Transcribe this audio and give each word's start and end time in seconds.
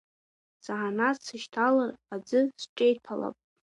Заанаҵ 0.65 1.17
сышьҭалар 1.25 1.91
аӡы 2.13 2.41
сҿеиҭәалап. 2.61 3.35